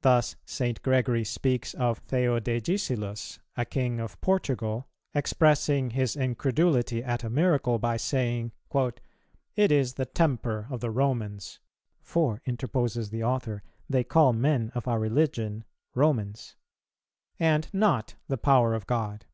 [0.00, 0.80] Thus, St.
[0.80, 7.98] Gregory speaks of Theodegisilus, a king of Portugal, expressing his incredulity at a miracle, by
[7.98, 11.60] saying, "It is the temper of the Romans,
[12.00, 15.62] (for," interposes the author, "they call men of our religion
[15.94, 16.56] Romans,)
[17.38, 19.26] and not the power of God."